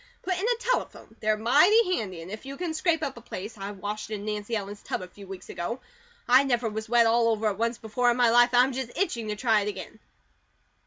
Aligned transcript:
Put 0.23 0.33
in 0.33 0.45
a 0.47 0.57
telephone; 0.57 1.15
they're 1.19 1.37
mighty 1.37 1.95
handy, 1.95 2.23
and 2.23 2.31
if 2.31 2.43
you 2.47 2.57
can 2.57 2.73
scrape 2.73 3.03
up 3.03 3.17
a 3.17 3.21
place 3.21 3.55
I 3.55 3.69
washed 3.69 4.09
in 4.09 4.25
Nancy 4.25 4.55
Ellen's 4.55 4.81
tub 4.81 5.03
a 5.03 5.07
few 5.07 5.27
weeks 5.27 5.47
ago. 5.49 5.79
I 6.27 6.43
never 6.43 6.67
was 6.67 6.89
wet 6.89 7.05
all 7.05 7.27
over 7.27 7.45
at 7.45 7.59
once 7.59 7.77
before 7.77 8.09
in 8.09 8.17
my 8.17 8.31
life, 8.31 8.49
and 8.51 8.63
I'm 8.63 8.73
just 8.73 8.97
itching 8.97 9.27
to 9.27 9.35
try 9.35 9.61
it 9.61 9.67
again. 9.67 9.99